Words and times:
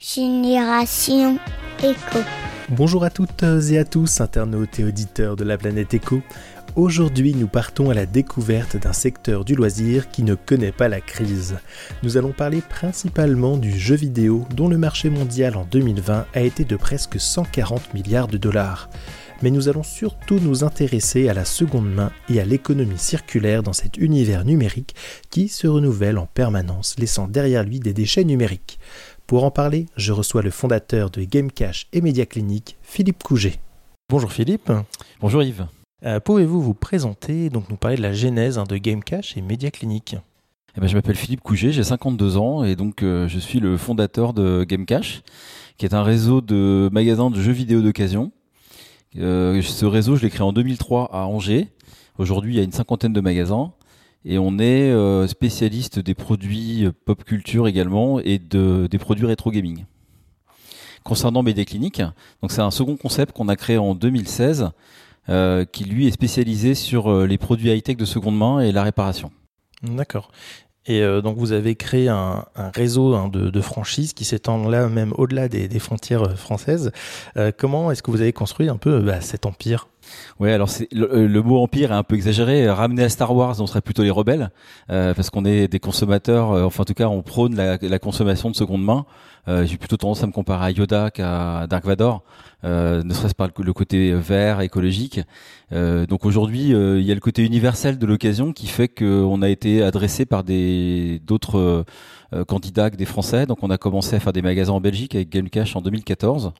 Génération 0.00 1.40
Éco. 1.82 2.20
Bonjour 2.68 3.02
à 3.02 3.10
toutes 3.10 3.42
et 3.42 3.78
à 3.78 3.84
tous, 3.84 4.20
internautes 4.20 4.78
et 4.78 4.84
auditeurs 4.84 5.34
de 5.34 5.42
la 5.42 5.58
planète 5.58 5.92
Éco. 5.92 6.22
Aujourd'hui, 6.76 7.34
nous 7.34 7.48
partons 7.48 7.90
à 7.90 7.94
la 7.94 8.06
découverte 8.06 8.76
d'un 8.76 8.92
secteur 8.92 9.44
du 9.44 9.56
loisir 9.56 10.08
qui 10.08 10.22
ne 10.22 10.36
connaît 10.36 10.70
pas 10.70 10.86
la 10.86 11.00
crise. 11.00 11.58
Nous 12.04 12.16
allons 12.16 12.30
parler 12.30 12.60
principalement 12.60 13.56
du 13.56 13.76
jeu 13.76 13.96
vidéo 13.96 14.46
dont 14.54 14.68
le 14.68 14.78
marché 14.78 15.10
mondial 15.10 15.56
en 15.56 15.64
2020 15.64 16.26
a 16.32 16.40
été 16.42 16.64
de 16.64 16.76
presque 16.76 17.18
140 17.18 17.92
milliards 17.92 18.28
de 18.28 18.38
dollars. 18.38 18.88
Mais 19.42 19.50
nous 19.50 19.68
allons 19.68 19.84
surtout 19.84 20.40
nous 20.40 20.64
intéresser 20.64 21.28
à 21.28 21.34
la 21.34 21.44
seconde 21.44 21.92
main 21.92 22.10
et 22.28 22.40
à 22.40 22.44
l'économie 22.44 22.98
circulaire 22.98 23.62
dans 23.62 23.72
cet 23.72 23.96
univers 23.96 24.44
numérique 24.44 24.96
qui 25.30 25.48
se 25.48 25.68
renouvelle 25.68 26.18
en 26.18 26.26
permanence, 26.26 26.96
laissant 26.98 27.28
derrière 27.28 27.62
lui 27.62 27.78
des 27.78 27.94
déchets 27.94 28.24
numériques. 28.24 28.80
Pour 29.28 29.44
en 29.44 29.50
parler, 29.50 29.86
je 29.96 30.12
reçois 30.12 30.42
le 30.42 30.50
fondateur 30.50 31.10
de 31.10 31.22
Gamecash 31.22 31.86
et 31.92 32.00
Média 32.00 32.26
Clinique, 32.26 32.76
Philippe 32.82 33.22
Couget. 33.22 33.60
Bonjour 34.10 34.32
Philippe. 34.32 34.72
Bonjour 35.20 35.42
Yves. 35.42 35.66
Euh, 36.04 36.18
Pouvez-vous 36.18 36.60
vous 36.60 36.74
présenter, 36.74 37.50
donc 37.50 37.68
nous 37.68 37.76
parler 37.76 37.96
de 37.96 38.02
la 38.02 38.12
genèse 38.12 38.58
hein, 38.58 38.64
de 38.64 38.76
Gamecash 38.76 39.36
et 39.36 39.42
Média 39.42 39.70
Clinique? 39.70 40.16
Eh 40.76 40.80
ben, 40.80 40.86
Je 40.86 40.94
m'appelle 40.94 41.16
Philippe 41.16 41.42
Couget, 41.42 41.72
j'ai 41.72 41.84
52 41.84 42.36
ans 42.38 42.64
et 42.64 42.74
donc 42.74 43.02
euh, 43.02 43.28
je 43.28 43.38
suis 43.38 43.60
le 43.60 43.76
fondateur 43.76 44.32
de 44.32 44.64
Gamecash, 44.64 45.22
qui 45.76 45.86
est 45.86 45.94
un 45.94 46.02
réseau 46.02 46.40
de 46.40 46.88
magasins 46.92 47.30
de 47.30 47.40
jeux 47.40 47.52
vidéo 47.52 47.82
d'occasion. 47.82 48.32
Euh, 49.16 49.62
ce 49.62 49.86
réseau, 49.86 50.16
je 50.16 50.22
l'ai 50.22 50.30
créé 50.30 50.42
en 50.42 50.52
2003 50.52 51.10
à 51.12 51.26
Angers. 51.26 51.68
Aujourd'hui, 52.18 52.54
il 52.54 52.56
y 52.56 52.60
a 52.60 52.64
une 52.64 52.72
cinquantaine 52.72 53.12
de 53.12 53.20
magasins 53.20 53.72
et 54.24 54.38
on 54.38 54.58
est 54.58 54.90
euh, 54.90 55.26
spécialiste 55.26 55.98
des 55.98 56.14
produits 56.14 56.84
euh, 56.84 56.92
pop 57.04 57.24
culture 57.24 57.68
également 57.68 58.20
et 58.20 58.38
de, 58.38 58.86
des 58.90 58.98
produits 58.98 59.26
rétro 59.26 59.50
gaming. 59.50 59.84
Concernant 61.04 61.42
Média 61.42 61.64
Clinique, 61.64 62.02
donc 62.42 62.50
c'est 62.50 62.60
un 62.60 62.70
second 62.70 62.96
concept 62.96 63.32
qu'on 63.32 63.48
a 63.48 63.56
créé 63.56 63.78
en 63.78 63.94
2016 63.94 64.70
euh, 65.28 65.64
qui 65.64 65.84
lui 65.84 66.06
est 66.06 66.10
spécialisé 66.10 66.74
sur 66.74 67.24
les 67.24 67.38
produits 67.38 67.70
high-tech 67.70 67.96
de 67.96 68.04
seconde 68.04 68.36
main 68.36 68.60
et 68.60 68.72
la 68.72 68.82
réparation. 68.82 69.30
D'accord. 69.82 70.30
Et 70.88 71.02
euh, 71.02 71.20
donc 71.20 71.36
vous 71.36 71.52
avez 71.52 71.76
créé 71.76 72.08
un, 72.08 72.46
un 72.56 72.70
réseau 72.70 73.14
hein, 73.14 73.28
de, 73.28 73.50
de, 73.50 73.60
franchises 73.60 74.14
qui 74.14 74.24
s'étend 74.24 74.68
là 74.68 74.88
même 74.88 75.12
au-delà 75.18 75.48
des, 75.48 75.68
des, 75.68 75.78
frontières 75.78 76.36
françaises. 76.38 76.90
Euh, 77.36 77.52
comment 77.56 77.92
est-ce 77.92 78.02
que 78.02 78.10
vous 78.10 78.22
avez 78.22 78.32
construit 78.32 78.68
un 78.68 78.78
peu 78.78 79.00
bah, 79.00 79.20
cet 79.20 79.44
empire? 79.44 79.86
Ouais, 80.40 80.52
alors 80.52 80.68
c'est 80.68 80.88
le, 80.92 81.26
le, 81.26 81.42
mot 81.42 81.58
empire 81.62 81.92
est 81.92 81.96
un 81.96 82.02
peu 82.02 82.14
exagéré. 82.14 82.68
Ramené 82.70 83.02
à 83.04 83.08
Star 83.08 83.34
Wars, 83.34 83.60
on 83.60 83.66
serait 83.66 83.80
plutôt 83.80 84.02
les 84.02 84.10
rebelles, 84.10 84.50
euh, 84.90 85.14
parce 85.14 85.30
qu'on 85.30 85.44
est 85.44 85.68
des 85.68 85.80
consommateurs. 85.80 86.52
Euh, 86.52 86.64
enfin, 86.64 86.82
en 86.82 86.84
tout 86.84 86.94
cas, 86.94 87.08
on 87.08 87.22
prône 87.22 87.56
la, 87.56 87.78
la 87.80 87.98
consommation 87.98 88.50
de 88.50 88.56
seconde 88.56 88.84
main. 88.84 89.06
Euh, 89.48 89.64
J'ai 89.64 89.78
plutôt 89.78 89.96
tendance 89.96 90.22
à 90.22 90.26
me 90.26 90.32
comparer 90.32 90.66
à 90.66 90.70
Yoda 90.70 91.10
qu'à 91.10 91.66
Dark 91.68 91.84
Vador, 91.84 92.22
euh, 92.64 93.02
ne 93.02 93.14
serait-ce 93.14 93.34
par 93.34 93.48
le 93.58 93.72
côté 93.72 94.12
vert 94.12 94.60
écologique. 94.60 95.20
Euh, 95.72 96.06
donc 96.06 96.26
aujourd'hui, 96.26 96.70
il 96.70 97.02
y 97.02 97.10
a 97.10 97.14
le 97.14 97.20
côté 97.20 97.44
universel 97.44 97.98
de 97.98 98.06
l'occasion 98.06 98.52
qui 98.52 98.66
fait 98.66 98.88
qu'on 98.88 99.40
a 99.42 99.48
été 99.48 99.82
adressé 99.82 100.26
par 100.26 100.44
des 100.44 101.20
d'autres 101.26 101.84
candidats 102.46 102.90
que 102.90 102.96
des 102.96 103.06
Français. 103.06 103.46
Donc 103.46 103.62
on 103.62 103.70
a 103.70 103.78
commencé 103.78 104.16
à 104.16 104.20
faire 104.20 104.34
des 104.34 104.42
magasins 104.42 104.74
en 104.74 104.80
Belgique 104.80 105.14
avec 105.14 105.30
Gamecash 105.30 105.76
en 105.76 105.80
2014. 105.80 106.52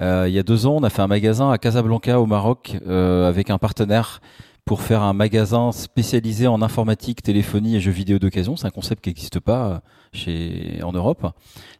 Euh, 0.00 0.24
il 0.28 0.34
y 0.34 0.38
a 0.38 0.42
deux 0.42 0.66
ans, 0.66 0.76
on 0.76 0.82
a 0.82 0.90
fait 0.90 1.02
un 1.02 1.06
magasin 1.06 1.50
à 1.50 1.58
Casablanca 1.58 2.20
au 2.20 2.26
Maroc 2.26 2.76
euh, 2.86 3.28
avec 3.28 3.50
un 3.50 3.58
partenaire 3.58 4.20
pour 4.64 4.80
faire 4.80 5.02
un 5.02 5.12
magasin 5.12 5.72
spécialisé 5.72 6.46
en 6.46 6.62
informatique, 6.62 7.22
téléphonie 7.22 7.76
et 7.76 7.80
jeux 7.80 7.90
vidéo 7.90 8.18
d'occasion. 8.18 8.56
C'est 8.56 8.66
un 8.66 8.70
concept 8.70 9.02
qui 9.02 9.10
n'existe 9.10 9.40
pas 9.40 9.66
euh, 9.66 9.78
chez 10.12 10.80
en 10.82 10.92
Europe, 10.92 11.26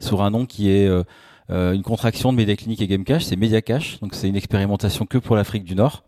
sur 0.00 0.22
un 0.22 0.30
nom 0.30 0.46
qui 0.46 0.70
est 0.70 0.88
euh, 1.50 1.72
une 1.72 1.82
contraction 1.82 2.32
de 2.32 2.38
Mediaclinic 2.38 2.80
et 2.80 2.86
Gamecash, 2.86 3.24
c'est 3.24 3.36
Mediacash. 3.36 4.00
Donc 4.00 4.14
c'est 4.14 4.28
une 4.28 4.36
expérimentation 4.36 5.06
que 5.06 5.18
pour 5.18 5.36
l'Afrique 5.36 5.64
du 5.64 5.74
Nord. 5.74 6.04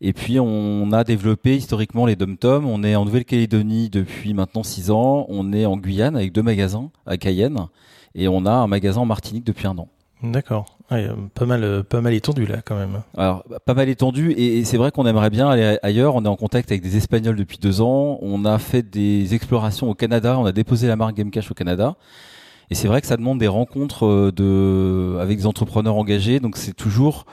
Et 0.00 0.12
puis 0.12 0.38
on 0.38 0.92
a 0.92 1.02
développé 1.02 1.56
historiquement 1.56 2.06
les 2.06 2.14
dom-tom. 2.14 2.66
On 2.66 2.84
est 2.84 2.94
en 2.94 3.04
Nouvelle-Calédonie 3.04 3.90
depuis 3.90 4.32
maintenant 4.32 4.62
six 4.62 4.90
ans. 4.90 5.26
On 5.28 5.52
est 5.52 5.66
en 5.66 5.76
Guyane 5.76 6.16
avec 6.16 6.32
deux 6.32 6.42
magasins 6.42 6.90
à 7.06 7.16
Cayenne 7.16 7.66
et 8.14 8.28
on 8.28 8.46
a 8.46 8.52
un 8.52 8.68
magasin 8.68 9.00
en 9.00 9.06
Martinique 9.06 9.44
depuis 9.44 9.66
un 9.66 9.76
an. 9.76 9.88
D'accord. 10.22 10.77
Ouais, 10.90 11.06
pas 11.34 11.44
mal, 11.44 11.84
pas 11.84 12.00
mal 12.00 12.14
étendu 12.14 12.46
là 12.46 12.62
quand 12.64 12.76
même. 12.76 13.02
Alors 13.16 13.44
pas 13.66 13.74
mal 13.74 13.90
étendu 13.90 14.32
et, 14.32 14.64
c'est 14.64 14.78
vrai 14.78 14.90
qu'on 14.90 15.06
aimerait 15.06 15.28
bien 15.28 15.50
aller 15.50 15.78
ailleurs. 15.82 16.14
On 16.14 16.24
est 16.24 16.28
en 16.28 16.36
contact 16.36 16.72
avec 16.72 16.82
des 16.82 16.96
Espagnols 16.96 17.36
depuis 17.36 17.58
deux 17.58 17.82
ans. 17.82 18.18
On 18.22 18.46
a 18.46 18.58
fait 18.58 18.82
des 18.82 19.34
explorations 19.34 19.90
au 19.90 19.94
Canada. 19.94 20.38
On 20.38 20.46
a 20.46 20.52
déposé 20.52 20.86
la 20.88 20.96
marque 20.96 21.14
Gamecash 21.14 21.50
au 21.50 21.54
Canada. 21.54 21.96
Et 22.70 22.74
c'est 22.74 22.88
vrai 22.88 23.02
que 23.02 23.06
ça 23.06 23.18
demande 23.18 23.38
des 23.38 23.48
rencontres 23.48 24.32
de 24.34 25.18
avec 25.20 25.36
des 25.36 25.46
entrepreneurs 25.46 25.96
engagés. 25.96 26.40
Donc 26.40 26.56
c'est 26.56 26.72
toujours 26.74 27.26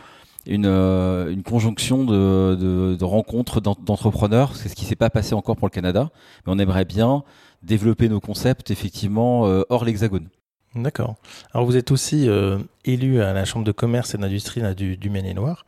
une, 0.46 0.66
une 0.66 1.44
conjonction 1.44 2.04
de, 2.04 2.56
de, 2.56 2.96
de 2.96 3.06
rencontres 3.06 3.62
d'entrepreneurs. 3.62 4.54
C'est 4.58 4.68
ce 4.68 4.76
qui 4.76 4.84
s'est 4.84 4.98
pas 4.98 5.10
passé 5.10 5.34
encore 5.34 5.56
pour 5.56 5.68
le 5.68 5.72
Canada. 5.72 6.10
Mais 6.46 6.52
on 6.54 6.60
aimerait 6.60 6.86
bien 6.86 7.24
développer 7.64 8.10
nos 8.10 8.20
concepts 8.20 8.70
effectivement 8.70 9.44
hors 9.70 9.86
l'Hexagone. 9.86 10.28
D'accord. 10.76 11.16
Alors 11.54 11.66
vous 11.66 11.78
êtes 11.78 11.92
aussi 11.92 12.28
euh, 12.28 12.60
élu 12.84 13.22
à 13.22 13.32
la 13.32 13.46
Chambre 13.46 13.64
de 13.64 13.72
commerce 13.72 14.14
et 14.14 14.18
d'industrie 14.18 14.62
du, 14.76 14.98
du 14.98 15.10
Maine-et-Loire. 15.10 15.66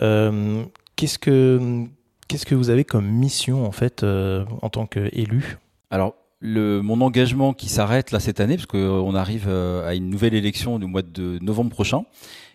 Euh, 0.00 0.64
qu'est-ce 0.96 1.18
que 1.18 1.84
qu'est-ce 2.26 2.44
que 2.44 2.56
vous 2.56 2.68
avez 2.68 2.84
comme 2.84 3.06
mission 3.06 3.64
en 3.64 3.70
fait 3.70 4.02
euh, 4.02 4.44
en 4.60 4.68
tant 4.68 4.86
qu'élu? 4.86 5.58
Alors 5.90 6.14
le, 6.40 6.80
mon 6.80 7.00
engagement 7.00 7.52
qui 7.52 7.68
s'arrête 7.68 8.10
là 8.10 8.18
cette 8.18 8.40
année, 8.40 8.56
parce 8.56 8.66
qu'on 8.66 9.14
arrive 9.14 9.48
à 9.48 9.94
une 9.94 10.10
nouvelle 10.10 10.34
élection 10.34 10.78
du 10.78 10.86
mois 10.86 11.02
de 11.02 11.38
novembre 11.40 11.70
prochain. 11.70 12.02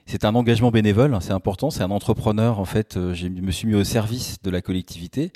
C'est 0.06 0.26
un 0.26 0.36
engagement 0.36 0.72
bénévole, 0.72 1.18
c'est 1.22 1.32
important. 1.32 1.70
C'est 1.70 1.84
un 1.84 1.92
entrepreneur 1.92 2.60
en 2.60 2.66
fait. 2.66 2.98
Je 3.14 3.28
me 3.28 3.52
suis 3.52 3.68
mis 3.68 3.76
au 3.76 3.86
service 3.86 4.38
de 4.44 4.50
la 4.50 4.62
collectivité. 4.62 5.32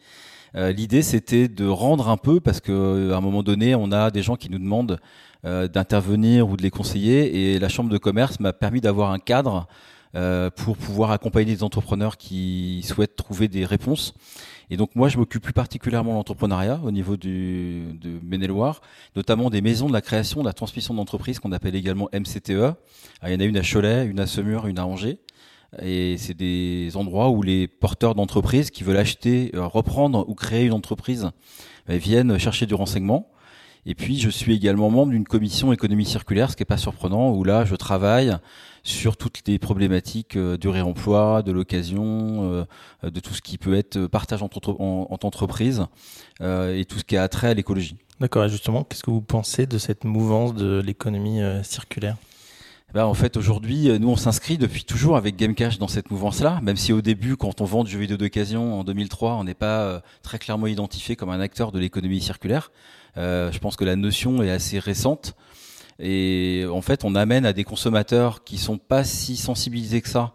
Euh, 0.55 0.71
L'idée, 0.71 1.01
c'était 1.01 1.47
de 1.47 1.67
rendre 1.67 2.09
un 2.09 2.17
peu, 2.17 2.39
parce 2.39 2.61
que 2.61 3.11
à 3.11 3.17
un 3.17 3.21
moment 3.21 3.43
donné, 3.43 3.75
on 3.75 3.91
a 3.91 4.11
des 4.11 4.21
gens 4.21 4.35
qui 4.35 4.49
nous 4.49 4.59
demandent 4.59 4.99
euh, 5.45 5.67
d'intervenir 5.67 6.49
ou 6.49 6.57
de 6.57 6.63
les 6.63 6.71
conseiller, 6.71 7.53
et 7.53 7.59
la 7.59 7.69
chambre 7.69 7.89
de 7.89 7.97
commerce 7.97 8.39
m'a 8.39 8.53
permis 8.53 8.81
d'avoir 8.81 9.11
un 9.11 9.19
cadre 9.19 9.67
euh, 10.15 10.49
pour 10.49 10.77
pouvoir 10.77 11.11
accompagner 11.11 11.53
des 11.53 11.63
entrepreneurs 11.63 12.17
qui 12.17 12.81
souhaitent 12.83 13.15
trouver 13.15 13.47
des 13.47 13.65
réponses. 13.65 14.13
Et 14.69 14.77
donc 14.77 14.95
moi, 14.95 15.09
je 15.09 15.17
m'occupe 15.17 15.43
plus 15.43 15.53
particulièrement 15.53 16.11
de 16.11 16.15
l'entrepreneuriat 16.15 16.79
au 16.83 16.91
niveau 16.91 17.17
du, 17.17 17.93
de 18.01 18.19
Maine-et-Loire, 18.23 18.81
notamment 19.15 19.49
des 19.49 19.61
maisons 19.61 19.87
de 19.87 19.93
la 19.93 20.01
création, 20.01 20.41
de 20.41 20.45
la 20.45 20.53
transmission 20.53 20.93
d'entreprise 20.93 21.39
qu'on 21.39 21.51
appelle 21.51 21.75
également 21.75 22.09
MCTE. 22.13 22.73
Il 23.23 23.31
y 23.31 23.35
en 23.35 23.39
a 23.39 23.43
une 23.43 23.57
à 23.57 23.61
Cholet, 23.61 24.05
une 24.05 24.19
à 24.19 24.27
Semur, 24.27 24.67
une 24.67 24.79
à 24.79 24.85
Angers. 24.85 25.19
Et 25.81 26.17
c'est 26.17 26.33
des 26.33 26.95
endroits 26.95 27.29
où 27.29 27.41
les 27.41 27.67
porteurs 27.67 28.15
d'entreprises 28.15 28.71
qui 28.71 28.83
veulent 28.83 28.97
acheter, 28.97 29.51
reprendre 29.53 30.27
ou 30.27 30.35
créer 30.35 30.65
une 30.65 30.73
entreprise 30.73 31.29
viennent 31.87 32.37
chercher 32.37 32.65
du 32.65 32.73
renseignement. 32.73 33.29
Et 33.85 33.95
puis, 33.95 34.19
je 34.19 34.29
suis 34.29 34.53
également 34.53 34.89
membre 34.89 35.13
d'une 35.13 35.23
commission 35.23 35.71
économie 35.71 36.03
circulaire, 36.03 36.51
ce 36.51 36.57
qui 36.57 36.61
n'est 36.61 36.65
pas 36.65 36.77
surprenant, 36.77 37.31
où 37.31 37.45
là, 37.45 37.63
je 37.63 37.75
travaille 37.75 38.35
sur 38.83 39.15
toutes 39.15 39.47
les 39.47 39.59
problématiques 39.59 40.37
du 40.37 40.67
réemploi, 40.67 41.41
de 41.41 41.53
l'occasion, 41.53 42.65
de 43.03 43.19
tout 43.21 43.33
ce 43.33 43.41
qui 43.41 43.57
peut 43.57 43.75
être 43.75 44.07
partage 44.07 44.43
entre, 44.43 44.75
en, 44.81 45.07
entre 45.09 45.25
entreprises 45.25 45.85
et 46.41 46.83
tout 46.85 46.99
ce 46.99 47.05
qui 47.05 47.15
a 47.15 47.25
trait 47.29 47.47
à 47.47 47.53
l'écologie. 47.53 47.95
D'accord. 48.19 48.43
Et 48.43 48.49
justement, 48.49 48.83
qu'est-ce 48.83 49.03
que 49.03 49.11
vous 49.11 49.21
pensez 49.21 49.67
de 49.67 49.77
cette 49.77 50.03
mouvance 50.03 50.53
de 50.53 50.81
l'économie 50.85 51.39
circulaire? 51.63 52.17
Ben, 52.93 53.03
en 53.03 53.13
fait, 53.13 53.35
aujourd'hui, 53.35 53.89
nous, 53.99 54.09
on 54.09 54.15
s'inscrit 54.15 54.57
depuis 54.57 54.85
toujours 54.85 55.17
avec 55.17 55.35
Gamecash 55.35 55.77
dans 55.77 55.89
cette 55.89 56.09
mouvance-là, 56.09 56.61
même 56.63 56.77
si 56.77 56.93
au 56.93 57.01
début, 57.01 57.35
quand 57.35 57.59
on 57.59 57.65
vend 57.65 57.83
du 57.83 57.91
jeu 57.91 57.99
vidéo 57.99 58.15
d'occasion 58.15 58.79
en 58.79 58.85
2003, 58.85 59.33
on 59.33 59.43
n'est 59.43 59.53
pas 59.53 59.81
euh, 59.81 59.99
très 60.23 60.39
clairement 60.39 60.67
identifié 60.67 61.17
comme 61.17 61.29
un 61.29 61.41
acteur 61.41 61.73
de 61.73 61.79
l'économie 61.79 62.21
circulaire. 62.21 62.71
Euh, 63.17 63.51
je 63.51 63.59
pense 63.59 63.75
que 63.75 63.83
la 63.83 63.97
notion 63.97 64.41
est 64.41 64.49
assez 64.49 64.79
récente. 64.79 65.35
Et 65.99 66.65
en 66.71 66.81
fait, 66.81 67.03
on 67.03 67.13
amène 67.15 67.45
à 67.45 67.51
des 67.51 67.65
consommateurs 67.65 68.45
qui 68.45 68.57
sont 68.57 68.77
pas 68.77 69.03
si 69.03 69.35
sensibilisés 69.35 70.01
que 70.01 70.09
ça 70.09 70.31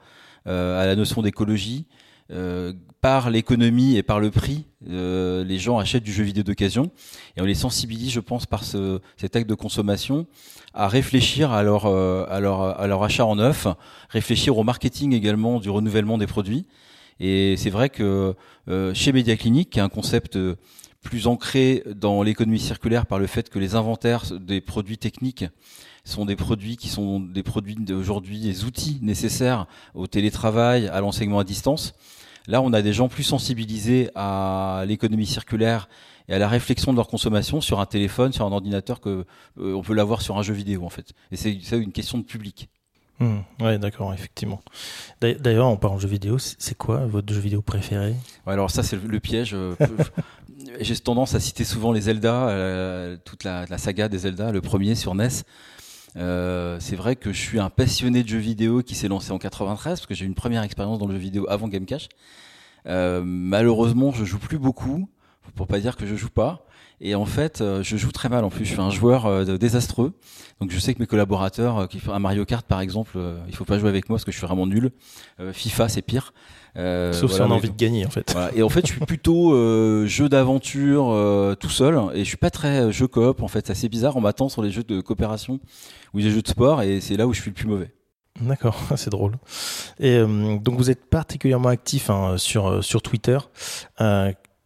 euh, 0.47 0.81
à 0.83 0.85
la 0.85 0.95
notion 0.95 1.23
d'écologie. 1.23 1.87
Euh, 2.33 2.73
par 3.03 3.31
l'économie 3.31 3.97
et 3.97 4.05
par 4.05 4.21
le 4.21 4.31
prix, 4.31 4.65
euh, 4.89 5.43
les 5.43 5.59
gens 5.59 5.79
achètent 5.79 6.05
du 6.05 6.13
jeu 6.13 6.23
vidéo 6.23 6.45
d'occasion 6.45 6.93
et 7.37 7.41
on 7.41 7.45
les 7.45 7.57
sensibilise, 7.57 8.13
je 8.13 8.21
pense, 8.21 8.47
par 8.47 8.63
ce, 8.63 9.01
cet 9.17 9.35
acte 9.35 9.49
de 9.49 9.57
consommation 9.57 10.27
à 10.73 10.87
réfléchir 10.87 11.51
à 11.51 11.65
leur, 11.65 11.87
euh, 11.87 12.25
à, 12.31 12.39
leur, 12.39 12.63
à 12.63 12.87
leur 12.87 13.03
achat 13.03 13.27
en 13.27 13.35
neuf, 13.35 13.67
réfléchir 14.09 14.57
au 14.57 14.63
marketing 14.63 15.15
également 15.15 15.59
du 15.59 15.69
renouvellement 15.69 16.17
des 16.17 16.29
produits. 16.29 16.65
Et 17.19 17.57
c'est 17.57 17.71
vrai 17.71 17.91
que 17.91 18.37
euh, 18.69 18.95
chez 18.95 19.13
Media 19.13 19.37
Clinic, 19.37 19.71
qui 19.71 19.81
est 19.81 19.83
un 19.83 19.89
concept 19.89 20.39
plus 21.03 21.27
ancré 21.27 21.83
dans 21.97 22.23
l'économie 22.23 22.61
circulaire 22.61 23.07
par 23.07 23.19
le 23.19 23.27
fait 23.27 23.51
que 23.51 23.59
les 23.59 23.75
inventaires 23.75 24.27
des 24.41 24.61
produits 24.61 24.99
techniques 24.99 25.45
sont 26.05 26.25
des 26.25 26.37
produits 26.37 26.77
qui 26.77 26.89
sont 26.89 27.19
des 27.19 27.43
produits 27.43 27.75
d'aujourd'hui, 27.75 28.39
des 28.39 28.65
outils 28.65 29.01
nécessaires 29.03 29.67
au 29.95 30.07
télétravail, 30.07 30.87
à 30.87 31.01
l'enseignement 31.01 31.41
à 31.41 31.45
distance. 31.45 31.95
Là, 32.47 32.63
on 32.63 32.73
a 32.73 32.83
des 32.83 32.93
gens 32.93 33.09
plus 33.09 33.23
sensibilisés 33.23 34.11
à 34.15 34.85
l'économie 34.87 35.27
circulaire 35.27 35.89
et 36.29 36.35
à 36.35 36.39
la 36.39 36.49
réflexion 36.49 36.93
de 36.93 36.97
leur 36.97 37.09
consommation 37.09 37.61
sur 37.61 37.81
un 37.81 37.87
téléphone, 37.87 38.33
sur 38.33 38.47
un 38.47 38.53
ordinateur 38.53 39.01
que 39.01 39.25
euh, 39.59 39.75
on 39.75 39.83
peut 39.83 39.95
l'avoir 39.95 40.23
sur 40.23 40.39
un 40.39 40.43
jeu 40.43 40.55
vidéo 40.55 40.85
en 40.85 40.91
fait. 40.91 41.13
Et 41.31 41.37
c'est 41.37 41.59
ça 41.63 41.77
une 41.77 41.93
question 41.93 42.19
de 42.19 42.25
public. 42.25 42.69
Hmm, 43.21 43.41
ouais, 43.61 43.79
d'accord, 43.79 44.13
effectivement. 44.13 44.61
D'ailleurs, 45.21 45.67
en 45.67 45.77
parlant 45.77 45.97
de 45.97 46.01
jeux 46.01 46.09
vidéo, 46.09 46.39
c'est 46.39 46.77
quoi 46.77 47.07
votre 47.07 47.33
jeu 47.33 47.41
vidéo 47.41 47.63
préféré? 47.63 48.17
Alors 48.47 48.71
ça, 48.71 48.83
c'est 48.83 48.97
le, 48.97 49.21
piège. 49.21 49.55
Euh, 49.55 49.77
j'ai 50.81 50.97
tendance 50.97 51.35
à 51.35 51.41
citer 51.41 51.63
souvent 51.63 51.93
les 51.93 52.03
Zelda, 52.03 52.49
euh, 52.49 53.17
toute 53.25 53.45
la, 53.45 53.65
la, 53.67 53.79
saga 53.79 54.09
des 54.09 54.19
Zelda, 54.19 54.51
le 54.51 54.61
premier 54.61 54.97
sur 54.97 55.15
NES. 55.15 55.29
Euh, 56.17 56.79
c'est 56.81 56.97
vrai 56.97 57.17
que 57.17 57.33
je 57.33 57.41
suis 57.41 57.59
un 57.59 57.71
passionné 57.71 58.23
de 58.23 58.29
jeux 58.29 58.39
vidéo 58.39 58.83
qui 58.83 58.95
s'est 58.95 59.09
lancé 59.09 59.33
en 59.33 59.39
93 59.39 60.01
parce 60.01 60.07
que 60.07 60.15
j'ai 60.15 60.25
eu 60.25 60.29
une 60.29 60.35
première 60.35 60.63
expérience 60.63 60.99
dans 60.99 61.07
le 61.07 61.15
jeu 61.15 61.21
vidéo 61.21 61.47
avant 61.49 61.69
Game 61.69 61.87
Cash. 61.87 62.09
Euh, 62.87 63.23
malheureusement, 63.25 64.11
je 64.13 64.25
joue 64.25 64.39
plus 64.39 64.59
beaucoup, 64.59 65.09
pour 65.55 65.67
pas 65.67 65.79
dire 65.79 65.97
que 65.97 66.07
je 66.07 66.17
joue 66.17 66.31
pas. 66.31 66.67
Et 67.05 67.17
en 67.17 67.27
fait, 67.27 67.61
euh, 67.61 67.83
je 67.83 67.97
joue 67.97 68.13
très 68.13 68.29
mal 68.29 68.45
en 68.45 68.49
plus. 68.49 68.65
Je 68.65 68.71
suis 68.71 68.81
un 68.81 68.91
joueur 68.91 69.27
euh, 69.27 69.59
désastreux. 69.59 70.13
Donc 70.61 70.71
je 70.71 70.79
sais 70.79 70.95
que 70.95 71.01
mes 71.01 71.09
collaborateurs, 71.09 71.79
euh, 71.79 71.87
qui 71.89 71.99
font 71.99 72.13
un 72.13 72.21
Mario 72.21 72.45
Kart 72.45 72.65
par 72.65 72.81
exemple, 72.81 73.19
il 73.49 73.57
faut 73.57 73.65
pas 73.65 73.79
jouer 73.79 73.89
avec 73.89 74.09
moi 74.09 74.17
parce 74.17 74.25
que 74.25 74.31
je 74.31 74.39
suis 74.39 74.47
vraiment 74.47 74.67
nul. 74.67 74.93
FIFA, 75.53 75.89
c'est 75.89 76.03
pire. 76.03 76.33
Euh, 76.77 77.13
Sauf 77.13 77.33
si 77.33 77.41
on 77.41 77.51
a 77.51 77.55
envie 77.55 77.69
de 77.69 77.77
gagner 77.77 78.07
en 78.07 78.11
fait. 78.11 78.35
Et 78.55 78.63
en 78.63 78.69
fait, 78.69 78.87
je 78.87 78.93
suis 78.93 79.05
plutôt 79.05 79.53
euh, 79.53 80.07
jeu 80.07 80.29
d'aventure 80.29 81.11
euh, 81.11 81.55
tout 81.55 81.69
seul 81.69 82.01
et 82.15 82.21
je 82.21 82.25
suis 82.25 82.37
pas 82.37 82.51
très 82.51 82.93
jeu 82.93 83.09
coop 83.09 83.43
en 83.43 83.49
fait. 83.49 83.67
C'est 83.67 83.73
assez 83.73 83.89
bizarre. 83.89 84.17
On 84.17 84.21
m'attend 84.21 84.49
sur 84.49 84.63
les 84.63 84.71
jeux 84.71 84.85
de 84.85 85.01
coopération 85.01 85.59
ou 86.15 86.19
les 86.19 86.31
jeux 86.31 86.43
de 86.43 86.49
sport 86.49 86.83
et 86.83 87.01
c'est 87.01 87.17
là 87.17 87.27
où 87.27 87.35
je 87.35 87.41
suis 87.41 87.51
le 87.51 87.55
plus 87.55 87.67
mauvais. 87.67 87.93
D'accord, 88.41 88.79
c'est 88.97 89.11
drôle. 89.11 89.33
Et 89.99 90.21
donc 90.21 90.77
vous 90.77 90.91
êtes 90.91 91.11
particulièrement 91.11 91.69
actif 91.69 92.09
hein, 92.09 92.39
sur 92.39 92.83
sur 92.85 93.03
Twitter. 93.03 93.39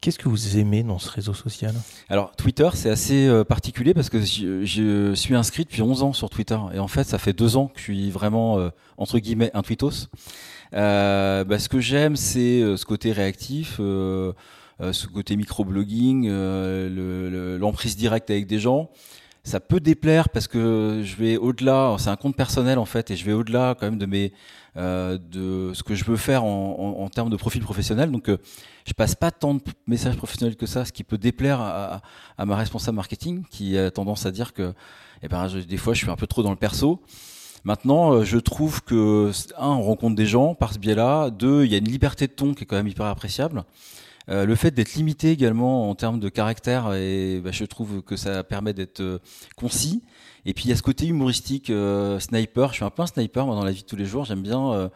Qu'est-ce 0.01 0.19
que 0.19 0.29
vous 0.29 0.59
aimez 0.59 0.83
dans 0.83 0.99
ce 0.99 1.11
réseau 1.11 1.35
social? 1.35 1.75
Alors 2.09 2.35
Twitter, 2.37 2.69
c'est 2.75 2.91
assez 2.91 3.29
particulier 3.49 3.95
parce 3.95 4.11
que 4.11 4.21
je, 4.21 5.13
suis 5.15 5.35
inscrit 5.35 5.65
depuis 5.65 5.83
11 5.83 6.03
ans 6.03 6.13
sur 6.13 6.31
Twitter 6.31 6.59
et 6.75 6.79
en 6.79 6.87
fait, 6.87 7.05
ça 7.05 7.19
fait 7.19 7.33
deux 7.33 7.57
ans 7.57 7.69
que 7.69 7.79
je 7.79 7.83
suis 7.83 8.11
vraiment 8.11 8.71
entre 8.99 9.19
guillemets 9.19 9.51
un 9.55 9.63
tweetos. 9.63 10.09
Euh, 10.75 11.45
bah, 11.45 11.59
ce 11.59 11.69
que 11.69 11.81
j'aime, 11.81 12.17
c'est 12.17 12.61
euh, 12.61 12.77
ce 12.77 12.85
côté 12.85 13.13
réactif, 13.13 13.77
euh, 13.81 14.33
ce 14.93 15.07
côté 15.07 15.37
microblogging, 15.37 16.29
l'emprise 17.59 17.97
directe 17.97 18.31
avec 18.31 18.47
des 18.47 18.59
gens 18.59 18.91
ça 19.47 19.61
peut 19.61 19.79
déplaire 19.79 20.29
parce 20.29 20.49
que 20.49 21.03
je 21.05 21.15
vais 21.17 21.37
au-delà, 21.37 21.95
c'est 21.99 22.11
un 22.11 22.17
compte 22.17 22.35
personnel 22.37 22.79
en 22.79 22.85
fait, 22.85 23.13
et 23.13 23.17
je 23.17 23.25
vais 23.25 23.33
au-delà 23.33 23.77
quand 23.79 23.87
même 23.87 23.99
de 23.99 24.07
mes 24.07 24.33
euh, 24.77 25.19
de 25.19 25.73
ce 25.73 25.83
que 25.85 25.95
je 25.95 26.05
veux 26.05 26.17
faire 26.17 26.45
en, 26.45 26.97
en, 26.99 27.09
termes 27.09 27.31
de 27.31 27.37
profil 27.37 27.63
professionnel. 27.63 28.11
Donc, 28.11 28.29
euh, 28.29 28.39
je 28.87 28.93
passe 28.93 29.15
pas 29.15 29.31
tant 29.31 29.55
de 29.55 29.63
messages 29.87 30.17
professionnels 30.17 30.57
que 30.57 30.67
ça, 30.67 30.85
ce 30.85 30.93
qui 30.93 31.03
peut 31.03 31.17
déplaire 31.17 31.61
à, 31.61 32.03
à 32.37 32.45
ma 32.45 32.57
responsable 32.57 32.97
marketing, 32.97 33.45
qui 33.49 33.79
a 33.79 33.91
tendance 33.91 34.27
à 34.27 34.33
dire 34.33 34.53
que, 34.53 34.75
eh 35.23 35.29
ben, 35.29 35.47
des 35.47 35.77
fois, 35.79 35.95
je 35.95 36.01
suis 36.01 36.11
un 36.11 36.17
peu 36.17 36.27
trop 36.27 36.43
dans 36.43 36.51
le 36.51 36.57
perso. 36.57 37.01
Maintenant, 37.65 38.13
euh, 38.13 38.25
je 38.25 38.37
trouve 38.37 38.83
que 38.83 39.31
un, 39.57 39.69
on 39.69 39.83
rencontre 39.83 40.17
des 40.17 40.27
gens 40.27 40.55
par 40.55 40.75
ce 40.75 40.79
biais-là. 40.79 41.31
Deux, 41.31 41.65
il 41.65 41.73
y 41.73 41.75
a 41.75 41.79
une 41.79 41.89
liberté 41.89 42.27
de 42.27 42.33
ton 42.33 42.53
qui 42.53 42.65
est 42.65 42.67
quand 42.67 42.77
même 42.77 42.89
hyper 42.89 43.07
appréciable. 43.07 43.65
Euh, 44.29 44.45
le 44.45 44.55
fait 44.57 44.73
d'être 44.73 44.95
limité 44.95 45.31
également 45.31 45.89
en 45.89 45.95
termes 45.95 46.19
de 46.19 46.29
caractère, 46.29 46.93
et 46.95 47.41
bah, 47.43 47.53
je 47.53 47.65
trouve 47.65 48.03
que 48.03 48.17
ça 48.17 48.43
permet 48.43 48.73
d'être 48.73 49.01
euh, 49.01 49.19
concis. 49.57 50.03
Et 50.45 50.55
puis 50.55 50.65
il 50.65 50.71
y 50.71 50.73
a 50.73 50.77
ce 50.77 50.83
côté 50.83 51.07
humoristique, 51.07 51.73
sniper. 52.21 52.71
Je 52.71 52.75
suis 52.75 52.85
un 52.85 52.91
peu 52.91 53.03
un 53.03 53.07
sniper 53.07 53.47
moi 53.47 53.57
dans 53.57 53.65
la 53.65 53.73
vie 53.73 53.83
de 53.83 53.87
tous 53.87 53.97
les 53.97 54.05
jours. 54.05 54.25
J'aime 54.25 54.43
bien. 54.43 54.91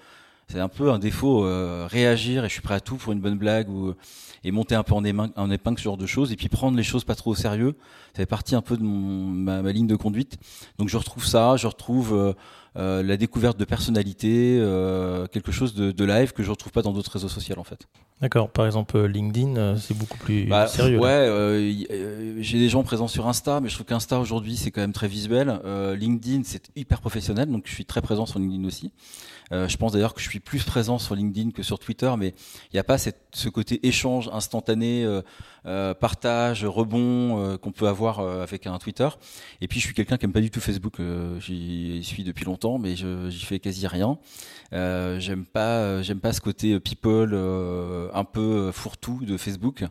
c'est 0.46 0.60
un 0.60 0.68
peu 0.68 0.92
un 0.92 1.00
défaut 1.00 1.40
réagir 1.88 2.44
et 2.44 2.48
je 2.48 2.52
suis 2.52 2.62
prêt 2.62 2.74
à 2.74 2.80
tout 2.80 2.94
pour 2.94 3.12
une 3.12 3.18
bonne 3.18 3.36
blague 3.36 3.68
ou 3.68 3.94
et 4.44 4.52
monter 4.52 4.76
un 4.76 4.84
peu 4.84 4.94
en 4.94 5.02
épingle, 5.02 5.32
en 5.34 5.50
épingle 5.50 5.78
ce 5.78 5.82
genre 5.82 5.96
de 5.96 6.06
choses 6.06 6.30
et 6.30 6.36
puis 6.36 6.48
prendre 6.48 6.76
les 6.76 6.84
choses 6.84 7.02
pas 7.02 7.16
trop 7.16 7.32
au 7.32 7.34
sérieux. 7.34 7.74
Ça 8.12 8.18
fait 8.18 8.26
partie 8.26 8.54
un 8.54 8.62
peu 8.62 8.76
de 8.76 8.82
mon, 8.84 9.26
ma, 9.26 9.60
ma 9.60 9.72
ligne 9.72 9.88
de 9.88 9.96
conduite. 9.96 10.38
Donc 10.78 10.88
je 10.88 10.96
retrouve 10.96 11.26
ça, 11.26 11.56
je 11.56 11.66
retrouve 11.66 12.36
euh, 12.76 13.02
la 13.02 13.16
découverte 13.16 13.58
de 13.58 13.64
personnalité, 13.64 14.58
euh, 14.60 15.26
quelque 15.26 15.50
chose 15.50 15.74
de, 15.74 15.90
de, 15.90 16.04
live 16.04 16.32
que 16.32 16.44
je 16.44 16.50
retrouve 16.50 16.70
pas 16.70 16.82
dans 16.82 16.92
d'autres 16.92 17.10
réseaux 17.10 17.28
sociaux 17.28 17.56
en 17.58 17.64
fait. 17.64 17.88
D'accord. 18.20 18.50
Par 18.50 18.66
exemple, 18.66 18.96
euh, 18.96 19.08
LinkedIn, 19.08 19.76
c'est 19.76 19.96
beaucoup 19.96 20.18
plus 20.18 20.44
bah, 20.44 20.68
sérieux. 20.68 21.00
Ouais, 21.00 21.74
j'ai 22.40 22.58
des 22.58 22.68
gens 22.68 22.84
présents 22.84 23.08
sur 23.08 23.26
Insta, 23.26 23.60
mais 23.60 23.68
je 23.68 23.74
trouve 23.74 23.86
qu'Insta 23.86 24.20
aujourd'hui 24.20 24.56
c'est 24.56 24.70
quand 24.70 24.82
même 24.82 24.92
très 24.92 25.08
visuel. 25.08 25.60
LinkedIn 25.98 26.42
c'est 26.44 26.70
hyper 26.76 27.00
professionnel, 27.00 27.50
donc 27.50 27.64
je 27.66 27.72
suis 27.72 27.84
très 27.84 28.02
présent 28.02 28.26
sur 28.26 28.38
LinkedIn 28.38 28.64
aussi. 28.64 28.92
Euh, 29.52 29.68
je 29.68 29.76
pense 29.76 29.92
d'ailleurs 29.92 30.14
que 30.14 30.20
je 30.20 30.28
suis 30.28 30.40
plus 30.40 30.62
présent 30.62 30.98
sur 30.98 31.14
LinkedIn 31.14 31.50
que 31.50 31.62
sur 31.62 31.78
Twitter, 31.78 32.12
mais 32.16 32.28
il 32.28 32.74
n'y 32.74 32.78
a 32.78 32.84
pas 32.84 32.98
cette, 32.98 33.20
ce 33.32 33.48
côté 33.48 33.86
échange 33.86 34.30
instantané, 34.32 35.04
euh, 35.04 35.22
euh, 35.66 35.92
partage, 35.92 36.64
rebond 36.64 37.58
qu'on 37.58 37.72
peut 37.72 37.88
avoir 37.88 38.20
avec 38.20 38.66
un 38.66 38.78
Twitter. 38.78 39.08
Et 39.60 39.68
puis 39.68 39.80
je 39.80 39.86
suis 39.86 39.94
quelqu'un 39.94 40.16
qui 40.16 40.24
aime 40.24 40.32
pas 40.32 40.40
du 40.40 40.50
tout 40.50 40.60
Facebook. 40.60 41.00
j'y 41.40 42.02
suis 42.04 42.24
depuis 42.24 42.44
longtemps, 42.44 42.59
mais 42.78 42.96
j'y 42.96 43.44
fais 43.44 43.58
quasi 43.58 43.86
rien. 43.86 44.18
j'aime 44.72 45.44
pas, 45.44 46.02
j'aime 46.02 46.20
pas 46.20 46.32
ce 46.32 46.40
côté 46.40 46.78
people 46.80 47.34
un 47.34 48.24
peu 48.24 48.72
fourre-tout 48.72 49.24
de 49.24 49.36
Facebook. 49.36 49.84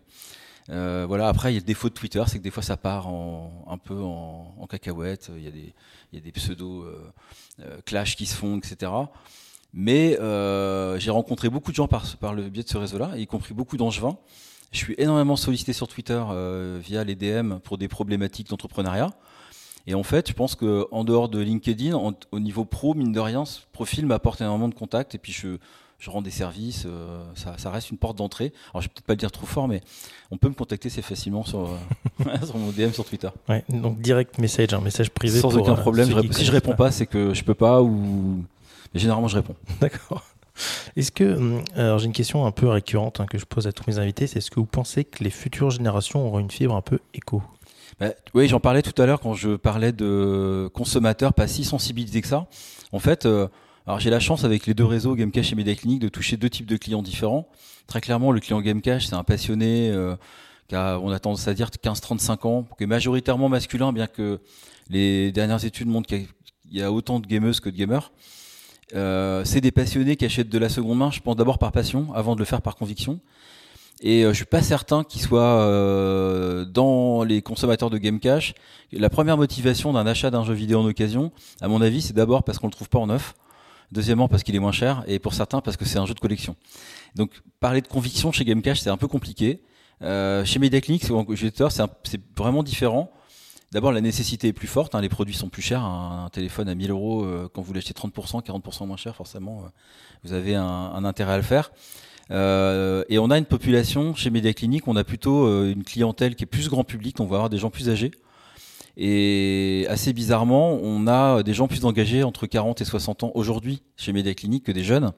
Euh, 0.69 1.05
voilà. 1.07 1.27
Après, 1.27 1.51
il 1.51 1.55
y 1.55 1.57
a 1.57 1.61
le 1.61 1.65
défaut 1.65 1.89
de 1.89 1.93
Twitter, 1.93 2.23
c'est 2.27 2.37
que 2.37 2.43
des 2.43 2.51
fois 2.51 2.63
ça 2.63 2.77
part 2.77 3.07
un 3.07 3.77
peu 3.77 3.99
en, 4.01 4.67
cacahuète. 4.69 5.31
Il 5.35 5.43
y 5.43 5.47
a 5.47 5.51
des, 5.51 5.73
il 6.11 6.19
y 6.19 6.21
a 6.21 6.23
des 6.23 6.31
pseudo 6.31 6.85
euh, 7.61 7.81
qui 8.05 8.25
se 8.25 8.35
font, 8.35 8.57
etc. 8.57 8.91
Mais 9.73 10.19
euh, 10.19 10.97
j'ai 10.99 11.11
rencontré 11.11 11.49
beaucoup 11.49 11.71
de 11.71 11.75
gens 11.75 11.87
par, 11.87 12.33
le 12.33 12.49
biais 12.49 12.63
de 12.63 12.69
ce 12.69 12.77
réseau-là, 12.77 13.17
y 13.17 13.27
compris 13.27 13.53
beaucoup 13.53 13.77
d'angevins. 13.77 14.17
Je 14.71 14.77
suis 14.77 14.95
énormément 14.97 15.35
sollicité 15.35 15.73
sur 15.73 15.87
Twitter 15.87 16.21
euh, 16.29 16.79
via 16.81 17.03
les 17.03 17.15
DM 17.15 17.57
pour 17.57 17.77
des 17.77 17.87
problématiques 17.87 18.49
d'entrepreneuriat. 18.49 19.11
Et 19.89 19.95
en 19.95 20.03
fait, 20.03 20.29
je 20.29 20.33
pense 20.33 20.53
que 20.53 20.87
en 20.91 21.03
dehors 21.03 21.29
de 21.29 21.39
LinkedIn, 21.39 21.99
au 22.31 22.39
niveau 22.39 22.63
pro, 22.63 22.93
mine 22.93 23.11
de 23.11 23.19
rien, 23.19 23.43
ce 23.43 23.61
profil 23.71 24.05
m'apporte 24.05 24.39
énormément 24.39 24.69
de 24.69 24.75
contacts. 24.75 25.15
Et 25.15 25.17
puis 25.17 25.31
je, 25.31 25.57
je 25.97 26.09
rends 26.11 26.21
des 26.21 26.29
services, 26.29 26.83
euh, 26.85 27.23
ça, 27.33 27.57
ça, 27.57 27.71
reste 27.71 27.89
une 27.89 27.97
porte 27.97 28.15
d'entrée. 28.15 28.53
Alors 28.71 28.83
je 28.83 28.87
vais 28.87 28.93
peut-être 28.93 29.07
pas 29.07 29.13
le 29.13 29.17
dire 29.17 29.31
trop 29.31 29.47
fort, 29.47 29.67
mais 29.67 29.81
on 30.29 30.37
peut 30.37 30.47
me 30.47 30.53
contacter 30.53 30.89
assez 30.89 31.01
facilement 31.01 31.43
sur, 31.43 31.61
euh, 32.27 32.37
sur 32.45 32.57
mon 32.57 32.69
DM 32.69 32.91
sur 32.91 33.03
Twitter. 33.03 33.29
Ouais, 33.49 33.65
donc 33.67 33.99
direct 33.99 34.37
message, 34.37 34.75
un 34.75 34.79
message 34.79 35.09
privé. 35.09 35.39
Sans 35.39 35.57
aucun 35.57 35.73
problème. 35.73 36.07
si 36.33 36.45
je 36.45 36.51
réponds 36.51 36.75
pas, 36.75 36.91
c'est 36.91 37.07
que 37.07 37.33
je 37.33 37.43
peux 37.43 37.55
pas 37.55 37.81
ou 37.81 38.43
mais 38.93 38.99
généralement, 38.99 39.27
je 39.27 39.37
réponds. 39.37 39.55
D'accord. 39.81 40.23
Est-ce 40.95 41.11
que, 41.11 41.23
hum, 41.35 41.63
alors 41.75 41.99
j'ai 41.99 42.05
une 42.05 42.13
question 42.13 42.45
un 42.45 42.51
peu 42.51 42.67
récurrente 42.67 43.21
hein, 43.21 43.25
que 43.25 43.37
je 43.37 43.45
pose 43.45 43.65
à 43.65 43.71
tous 43.71 43.85
mes 43.87 43.97
invités, 43.97 44.27
c'est 44.27 44.37
est-ce 44.39 44.51
que 44.51 44.59
vous 44.59 44.65
pensez 44.65 45.03
que 45.03 45.23
les 45.23 45.29
futures 45.29 45.71
générations 45.71 46.25
auront 46.27 46.39
une 46.39 46.51
fibre 46.51 46.75
un 46.75 46.81
peu 46.81 46.99
éco? 47.13 47.41
Bah, 47.99 48.13
Oui, 48.33 48.47
j'en 48.47 48.59
parlais 48.59 48.81
tout 48.81 48.99
à 49.01 49.05
l'heure 49.05 49.19
quand 49.19 49.33
je 49.33 49.55
parlais 49.55 49.91
de 49.91 50.69
consommateurs 50.73 51.33
pas 51.33 51.47
si 51.47 51.63
sensibilisés 51.63 52.21
que 52.21 52.27
ça. 52.27 52.47
En 52.91 52.99
fait, 52.99 53.25
euh, 53.25 53.47
alors 53.85 53.99
j'ai 53.99 54.09
la 54.09 54.19
chance 54.19 54.43
avec 54.43 54.65
les 54.65 54.73
deux 54.73 54.85
réseaux 54.85 55.15
Gamecash 55.15 55.51
et 55.51 55.55
Mediaclinic 55.55 55.99
de 55.99 56.09
toucher 56.09 56.37
deux 56.37 56.49
types 56.49 56.65
de 56.67 56.77
clients 56.77 57.01
différents. 57.01 57.47
Très 57.87 58.01
clairement, 58.01 58.31
le 58.31 58.39
client 58.39 58.61
Gamecash, 58.61 59.07
c'est 59.07 59.15
un 59.15 59.23
passionné 59.23 59.89
euh, 59.91 60.15
qui 60.67 60.75
on 60.75 61.09
a 61.09 61.19
tendance 61.19 61.47
à 61.47 61.53
dire 61.53 61.69
15-35 61.69 62.47
ans, 62.47 62.67
qui 62.77 62.83
est 62.83 62.87
majoritairement 62.87 63.49
masculin, 63.49 63.91
bien 63.91 64.07
que 64.07 64.39
les 64.89 65.31
dernières 65.31 65.65
études 65.65 65.87
montrent 65.87 66.07
qu'il 66.07 66.27
y 66.71 66.81
a 66.81 66.91
autant 66.91 67.19
de 67.19 67.27
gameuses 67.27 67.59
que 67.59 67.69
de 67.69 67.75
gamers. 67.75 68.11
Euh, 68.95 69.43
c'est 69.45 69.61
des 69.61 69.71
passionnés 69.71 70.15
qui 70.15 70.25
achètent 70.25 70.49
de 70.49 70.57
la 70.57 70.69
seconde 70.69 70.99
main, 70.99 71.11
je 71.11 71.19
pense 71.19 71.35
d'abord 71.35 71.57
par 71.57 71.71
passion, 71.71 72.13
avant 72.13 72.35
de 72.35 72.39
le 72.39 72.45
faire 72.45 72.61
par 72.61 72.75
conviction. 72.75 73.19
Et 74.01 74.23
euh, 74.23 74.29
je 74.29 74.35
suis 74.35 74.45
pas 74.45 74.61
certain 74.61 75.03
qu'ils 75.03 75.21
soient 75.21 75.61
euh, 75.61 76.65
dans 76.65 77.23
les 77.23 77.41
consommateurs 77.41 77.89
de 77.89 77.97
Game 77.97 78.19
Cash. 78.19 78.53
La 78.91 79.09
première 79.09 79.37
motivation 79.37 79.93
d'un 79.93 80.07
achat 80.07 80.31
d'un 80.31 80.43
jeu 80.43 80.53
vidéo 80.53 80.79
en 80.79 80.85
occasion, 80.85 81.31
à 81.61 81.67
mon 81.67 81.81
avis, 81.81 82.01
c'est 82.01 82.13
d'abord 82.13 82.43
parce 82.43 82.59
qu'on 82.59 82.67
le 82.67 82.73
trouve 82.73 82.89
pas 82.89 82.99
en 82.99 83.07
neuf. 83.07 83.35
Deuxièmement, 83.91 84.27
parce 84.27 84.43
qu'il 84.43 84.55
est 84.55 84.59
moins 84.59 84.71
cher, 84.71 85.03
et 85.07 85.17
pour 85.17 85.33
certains, 85.33 85.61
parce 85.61 85.75
que 85.75 85.83
c'est 85.83 85.97
un 85.97 86.05
jeu 86.05 86.13
de 86.13 86.19
collection. 86.19 86.55
Donc, 87.15 87.41
parler 87.59 87.81
de 87.81 87.87
conviction 87.87 88.31
chez 88.31 88.45
Game 88.45 88.61
Cash, 88.61 88.81
c'est 88.81 88.91
un 88.91 88.97
peu 88.97 89.07
compliqué. 89.07 89.63
Euh, 90.01 90.45
chez 90.45 90.59
Mediaclinic, 90.59 91.03
c'est 91.03 92.21
vraiment 92.37 92.63
différent. 92.63 93.11
D'abord, 93.71 93.91
la 93.91 94.01
nécessité 94.01 94.47
est 94.47 94.53
plus 94.53 94.67
forte. 94.67 94.95
Hein, 94.95 95.01
les 95.01 95.09
produits 95.09 95.33
sont 95.33 95.49
plus 95.49 95.61
chers. 95.61 95.83
Un, 95.83 96.29
téléphone 96.31 96.69
à 96.69 96.75
1000 96.75 96.91
euros, 96.91 97.23
euh, 97.23 97.49
quand 97.53 97.61
vous 97.61 97.73
l'achetez 97.73 97.93
30%, 97.93 98.43
40% 98.43 98.87
moins 98.87 98.97
cher, 98.97 99.15
forcément, 99.15 99.63
euh, 99.63 99.69
vous 100.23 100.33
avez 100.33 100.55
un, 100.55 100.63
un, 100.63 101.03
intérêt 101.03 101.33
à 101.33 101.37
le 101.37 101.43
faire. 101.43 101.71
Euh, 102.31 103.03
et 103.09 103.17
on 103.19 103.31
a 103.31 103.37
une 103.37 103.45
population 103.45 104.13
chez 104.13 104.29
Media 104.29 104.53
Clinic, 104.53 104.87
on 104.87 104.95
a 104.95 105.03
plutôt 105.03 105.45
euh, 105.45 105.71
une 105.73 105.83
clientèle 105.83 106.35
qui 106.35 106.43
est 106.43 106.47
plus 106.47 106.69
grand 106.69 106.83
public. 106.83 107.19
On 107.19 107.25
va 107.25 107.37
avoir 107.37 107.49
des 107.49 107.57
gens 107.57 107.69
plus 107.69 107.89
âgés. 107.89 108.11
Et 108.97 109.85
assez 109.89 110.13
bizarrement, 110.13 110.73
on 110.81 111.07
a 111.07 111.41
des 111.43 111.53
gens 111.53 111.67
plus 111.67 111.85
engagés 111.85 112.23
entre 112.23 112.47
40 112.47 112.81
et 112.81 112.85
60 112.85 113.23
ans 113.23 113.31
aujourd'hui 113.33 113.81
chez 113.95 114.11
Media 114.11 114.33
Clinic 114.33 114.65
que 114.65 114.71
des 114.71 114.83
jeunes. 114.83 115.11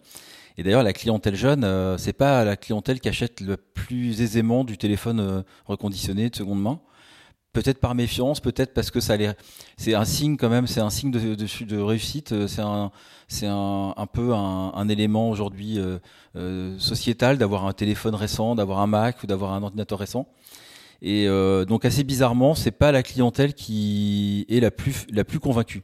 Et 0.57 0.63
d'ailleurs, 0.63 0.83
la 0.83 0.93
clientèle 0.93 1.35
jeune, 1.35 1.63
euh, 1.63 1.97
c'est 1.97 2.13
pas 2.13 2.45
la 2.45 2.57
clientèle 2.57 2.99
qui 2.99 3.09
achète 3.09 3.41
le 3.41 3.57
plus 3.57 4.21
aisément 4.21 4.63
du 4.63 4.77
téléphone 4.77 5.43
reconditionné 5.65 6.29
de 6.29 6.35
seconde 6.35 6.61
main 6.61 6.79
Peut-être 7.53 7.79
par 7.79 7.95
méfiance, 7.95 8.39
peut-être 8.39 8.73
parce 8.73 8.91
que 8.91 9.01
ça 9.01 9.17
les... 9.17 9.31
c'est 9.75 9.93
un 9.93 10.05
signe 10.05 10.37
quand 10.37 10.47
même, 10.47 10.67
c'est 10.67 10.79
un 10.79 10.89
signe 10.89 11.11
de, 11.11 11.35
de, 11.35 11.65
de 11.65 11.81
réussite, 11.81 12.47
c'est 12.47 12.61
un, 12.61 12.91
c'est 13.27 13.47
un, 13.47 13.93
un, 13.97 14.07
peu 14.07 14.33
un, 14.33 14.71
un 14.73 14.87
élément 14.87 15.29
aujourd'hui 15.29 15.77
euh, 15.77 15.99
euh, 16.37 16.79
sociétal 16.79 17.37
d'avoir 17.37 17.65
un 17.65 17.73
téléphone 17.73 18.15
récent, 18.15 18.55
d'avoir 18.55 18.79
un 18.79 18.87
Mac 18.87 19.21
ou 19.23 19.27
d'avoir 19.27 19.51
un 19.51 19.63
ordinateur 19.63 19.99
récent. 19.99 20.27
Et 21.01 21.27
euh, 21.27 21.65
donc 21.65 21.83
assez 21.83 22.05
bizarrement, 22.05 22.55
c'est 22.55 22.71
pas 22.71 22.93
la 22.93 23.03
clientèle 23.03 23.53
qui 23.53 24.45
est 24.47 24.59
la 24.59 24.71
plus 24.71 25.05
la 25.11 25.25
plus 25.25 25.39
convaincue. 25.39 25.83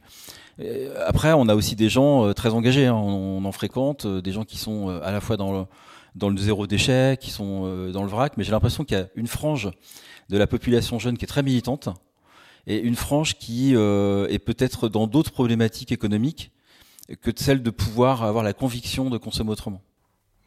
Après, 1.06 1.34
on 1.34 1.48
a 1.48 1.54
aussi 1.54 1.76
des 1.76 1.88
gens 1.88 2.26
euh, 2.26 2.32
très 2.32 2.54
engagés, 2.54 2.86
hein, 2.86 2.94
on, 2.94 3.44
en 3.44 3.52
fréquente, 3.52 4.06
euh, 4.06 4.22
des 4.22 4.32
gens 4.32 4.44
qui 4.44 4.56
sont 4.56 4.88
à 4.88 5.12
la 5.12 5.20
fois 5.20 5.36
dans 5.36 5.52
le 5.52 5.64
dans 6.14 6.30
le 6.30 6.38
zéro 6.38 6.66
déchet, 6.66 7.16
qui 7.20 7.30
sont 7.30 7.90
dans 7.92 8.02
le 8.02 8.08
vrac, 8.08 8.32
mais 8.36 8.42
j'ai 8.42 8.50
l'impression 8.50 8.84
qu'il 8.84 8.96
y 8.96 9.00
a 9.00 9.06
une 9.14 9.28
frange 9.28 9.70
de 10.28 10.38
la 10.38 10.46
population 10.46 10.98
jeune 10.98 11.16
qui 11.16 11.24
est 11.24 11.28
très 11.28 11.42
militante 11.42 11.88
et 12.66 12.78
une 12.78 12.96
frange 12.96 13.34
qui 13.38 13.74
euh, 13.74 14.28
est 14.28 14.38
peut-être 14.38 14.88
dans 14.88 15.06
d'autres 15.06 15.32
problématiques 15.32 15.90
économiques 15.90 16.52
que 17.22 17.30
celle 17.34 17.62
de 17.62 17.70
pouvoir 17.70 18.22
avoir 18.22 18.44
la 18.44 18.52
conviction 18.52 19.08
de 19.08 19.16
consommer 19.16 19.50
autrement. 19.50 19.80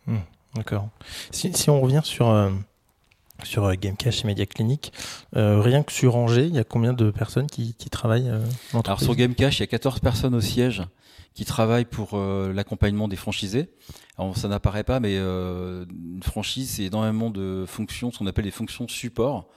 Mmh, 0.06 0.18
D'accord. 0.56 0.90
Si, 1.32 1.52
si, 1.54 1.70
on 1.72 1.82
revient 1.82 2.02
sur, 2.04 2.30
euh, 2.30 2.52
sur 3.44 3.66
euh, 3.66 3.74
Gamecash 3.80 4.24
et 4.24 4.28
Media 4.28 4.46
Clinic, 4.46 4.94
euh, 5.36 5.62
rien 5.62 5.84
que 5.84 5.92
sur 5.92 6.16
Angers, 6.16 6.48
il 6.48 6.56
y 6.56 6.60
a 6.60 6.64
combien 6.64 6.94
de 6.94 7.12
personnes 7.12 7.48
qui, 7.48 7.74
qui 7.76 7.90
travaillent 7.90 8.30
euh, 8.30 8.46
Alors 8.86 9.02
sur 9.02 9.16
Gamecash, 9.16 9.60
il 9.60 9.62
y 9.62 9.64
a 9.64 9.68
14 9.68 10.00
personnes 10.00 10.36
au 10.36 10.42
siège 10.42 10.84
qui 11.34 11.46
travaillent 11.46 11.86
pour 11.86 12.12
euh, 12.14 12.52
l'accompagnement 12.54 13.08
des 13.08 13.16
franchisés. 13.16 13.70
Alors, 14.18 14.36
ça 14.36 14.48
n'apparaît 14.48 14.84
pas, 14.84 15.00
mais 15.00 15.16
une 15.16 16.22
franchise, 16.22 16.72
c'est 16.72 16.84
énormément 16.84 17.30
de 17.30 17.66
fonctions, 17.68 18.12
ce 18.12 18.20
qu'on 18.20 18.28
appelle 18.28 18.46
les 18.46 18.52
fonctions 18.52 18.88
support. 18.88 19.48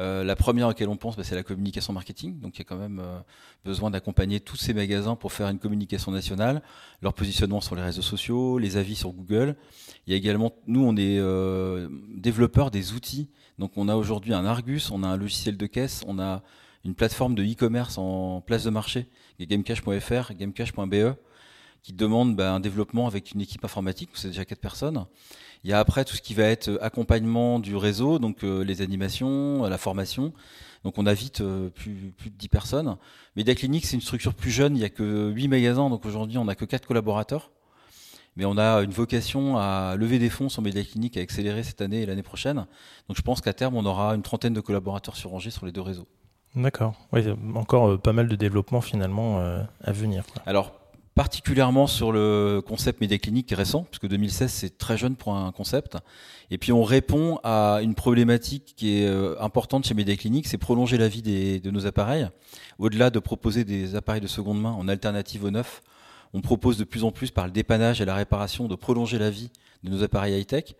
Euh, 0.00 0.24
la 0.24 0.34
première 0.34 0.66
à 0.66 0.70
laquelle 0.70 0.88
on 0.88 0.96
pense, 0.96 1.16
bah, 1.16 1.24
c'est 1.24 1.34
la 1.34 1.42
communication 1.42 1.92
marketing. 1.92 2.40
Donc, 2.40 2.56
il 2.56 2.60
y 2.60 2.62
a 2.62 2.64
quand 2.64 2.78
même 2.78 3.00
euh, 3.00 3.20
besoin 3.66 3.90
d'accompagner 3.90 4.40
tous 4.40 4.56
ces 4.56 4.72
magasins 4.72 5.14
pour 5.14 5.32
faire 5.32 5.48
une 5.48 5.58
communication 5.58 6.10
nationale, 6.10 6.62
leur 7.02 7.12
positionnement 7.12 7.60
sur 7.60 7.74
les 7.74 7.82
réseaux 7.82 8.00
sociaux, 8.02 8.58
les 8.58 8.78
avis 8.78 8.96
sur 8.96 9.12
Google. 9.12 9.56
Il 10.06 10.12
y 10.12 10.14
a 10.14 10.16
également, 10.16 10.54
nous, 10.66 10.82
on 10.82 10.96
est 10.96 11.18
euh, 11.18 11.88
développeurs 12.14 12.70
des 12.70 12.94
outils. 12.94 13.28
Donc, 13.58 13.72
on 13.76 13.88
a 13.88 13.94
aujourd'hui 13.94 14.32
un 14.32 14.46
Argus, 14.46 14.90
on 14.90 15.02
a 15.02 15.08
un 15.08 15.18
logiciel 15.18 15.58
de 15.58 15.66
caisse, 15.66 16.02
on 16.06 16.18
a 16.18 16.42
une 16.84 16.94
plateforme 16.94 17.34
de 17.34 17.42
e-commerce 17.44 17.98
en 17.98 18.40
place 18.40 18.64
de 18.64 18.70
marché, 18.70 19.06
gamecash.fr, 19.38 20.32
gamecash.be, 20.32 21.14
qui 21.82 21.92
demande 21.92 22.36
bah, 22.36 22.54
un 22.54 22.60
développement 22.60 23.06
avec 23.06 23.32
une 23.32 23.42
équipe 23.42 23.64
informatique, 23.66 24.10
c'est 24.14 24.28
déjà 24.28 24.46
quatre 24.46 24.60
personnes. 24.60 25.04
Il 25.64 25.70
y 25.70 25.72
a 25.72 25.78
après 25.78 26.04
tout 26.04 26.16
ce 26.16 26.22
qui 26.22 26.34
va 26.34 26.44
être 26.44 26.78
accompagnement 26.80 27.58
du 27.58 27.76
réseau, 27.76 28.18
donc 28.18 28.44
euh, 28.44 28.64
les 28.64 28.82
animations, 28.82 29.62
la 29.64 29.78
formation. 29.78 30.32
Donc 30.84 30.96
on 30.96 31.06
a 31.06 31.12
vite 31.12 31.42
euh, 31.42 31.68
plus, 31.68 32.12
plus 32.16 32.30
de 32.30 32.36
10 32.36 32.48
personnes. 32.48 32.96
Media 33.36 33.54
Clinic, 33.54 33.84
c'est 33.84 33.96
une 33.96 34.02
structure 34.02 34.34
plus 34.34 34.50
jeune, 34.50 34.74
il 34.74 34.78
n'y 34.78 34.84
a 34.84 34.88
que 34.88 35.30
8 35.30 35.48
magasins, 35.48 35.90
donc 35.90 36.06
aujourd'hui 36.06 36.38
on 36.38 36.46
n'a 36.46 36.54
que 36.54 36.64
4 36.64 36.86
collaborateurs. 36.86 37.50
Mais 38.36 38.44
on 38.44 38.56
a 38.56 38.82
une 38.82 38.92
vocation 38.92 39.58
à 39.58 39.96
lever 39.96 40.18
des 40.18 40.30
fonds 40.30 40.48
sur 40.48 40.62
Media 40.62 40.82
Clinic, 40.84 41.16
à 41.16 41.20
accélérer 41.20 41.62
cette 41.62 41.82
année 41.82 42.02
et 42.02 42.06
l'année 42.06 42.22
prochaine. 42.22 42.66
Donc 43.08 43.16
je 43.16 43.22
pense 43.22 43.40
qu'à 43.40 43.52
terme, 43.52 43.74
on 43.74 43.84
aura 43.84 44.14
une 44.14 44.22
trentaine 44.22 44.54
de 44.54 44.60
collaborateurs 44.60 45.16
sur 45.16 45.34
Angers 45.34 45.50
sur 45.50 45.66
les 45.66 45.72
deux 45.72 45.80
réseaux. 45.80 46.06
D'accord. 46.56 46.94
Oui, 47.12 47.22
encore 47.54 47.90
euh, 47.90 47.98
pas 47.98 48.12
mal 48.12 48.28
de 48.28 48.36
développement 48.36 48.80
finalement 48.80 49.40
euh, 49.40 49.62
à 49.82 49.92
venir. 49.92 50.24
Alors, 50.46 50.79
particulièrement 51.14 51.86
sur 51.86 52.12
le 52.12 52.62
concept 52.66 53.00
média 53.00 53.18
clinique 53.18 53.52
récent, 53.56 53.84
puisque 53.90 54.08
2016 54.08 54.50
c'est 54.50 54.78
très 54.78 54.96
jeune 54.96 55.16
pour 55.16 55.34
un 55.36 55.52
concept. 55.52 55.98
Et 56.50 56.58
puis 56.58 56.72
on 56.72 56.82
répond 56.82 57.38
à 57.42 57.80
une 57.82 57.94
problématique 57.94 58.74
qui 58.76 58.98
est 59.00 59.06
euh, 59.06 59.40
importante 59.40 59.86
chez 59.86 59.94
Média 59.94 60.16
Clinique, 60.16 60.46
c'est 60.46 60.58
prolonger 60.58 60.98
la 60.98 61.08
vie 61.08 61.22
de 61.22 61.70
nos 61.70 61.86
appareils. 61.86 62.28
Au-delà 62.78 63.10
de 63.10 63.18
proposer 63.18 63.64
des 63.64 63.94
appareils 63.94 64.20
de 64.20 64.26
seconde 64.26 64.60
main 64.60 64.72
en 64.72 64.88
alternative 64.88 65.44
au 65.44 65.50
neuf, 65.50 65.82
on 66.32 66.40
propose 66.40 66.76
de 66.76 66.84
plus 66.84 67.04
en 67.04 67.10
plus 67.10 67.30
par 67.30 67.46
le 67.46 67.52
dépannage 67.52 68.00
et 68.00 68.04
la 68.04 68.14
réparation 68.14 68.68
de 68.68 68.74
prolonger 68.74 69.18
la 69.18 69.30
vie 69.30 69.50
de 69.82 69.90
nos 69.90 70.02
appareils 70.02 70.38
high-tech. 70.38 70.74